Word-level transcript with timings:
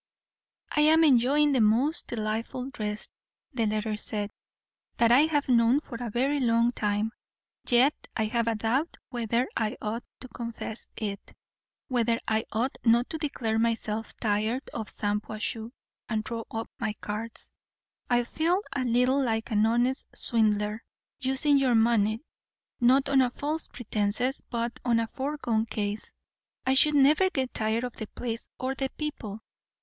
"I 0.71 0.81
am 0.81 1.03
enjoying 1.03 1.53
the 1.53 1.61
most 1.61 2.07
delightful 2.07 2.71
rest," 2.79 3.11
the 3.53 3.67
letter 3.67 3.95
said, 3.97 4.31
"that 4.97 5.11
I 5.11 5.27
have 5.27 5.47
known 5.47 5.79
for 5.79 5.97
a 6.01 6.09
very 6.09 6.39
long 6.39 6.71
time; 6.71 7.11
yet 7.69 7.93
I 8.17 8.25
have 8.25 8.47
a 8.47 8.55
doubt 8.55 8.97
whether 9.11 9.47
I 9.55 9.77
ought 9.79 10.03
to 10.21 10.27
confess 10.27 10.87
it; 10.95 11.33
whether 11.87 12.17
I 12.27 12.45
ought 12.51 12.79
not 12.83 13.11
to 13.11 13.19
declare 13.19 13.59
myself 13.59 14.15
tired 14.19 14.67
of 14.73 14.87
Shampuashuh, 14.89 15.69
and 16.09 16.25
throw 16.25 16.45
up 16.49 16.71
my 16.79 16.93
cards. 16.99 17.51
I 18.09 18.23
feel 18.23 18.59
a 18.75 18.83
little 18.83 19.23
like 19.23 19.51
an 19.51 19.67
honest 19.67 20.07
swindler, 20.17 20.83
using 21.19 21.59
your 21.59 21.75
money, 21.75 22.23
not 22.79 23.07
on 23.07 23.29
false 23.29 23.67
pretences, 23.67 24.41
but 24.49 24.79
on 24.83 24.99
a 24.99 25.05
foregone 25.05 25.67
case. 25.67 26.11
I 26.65 26.73
should 26.73 26.95
never 26.95 27.29
get 27.29 27.53
tired 27.53 27.83
of 27.83 27.93
the 27.97 28.07
place 28.07 28.47
or 28.57 28.73
the 28.73 28.89
people. 28.97 29.43